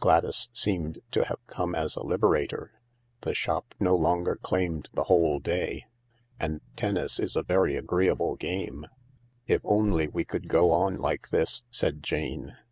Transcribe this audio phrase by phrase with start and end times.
[0.00, 2.72] Gladys seemed to have come as a liberator.
[3.20, 5.84] The shop no longer claimed the whole day.
[6.40, 8.86] And tennis is a very agree able game."
[9.46, 12.56] If only we could go on like this I" said Jane.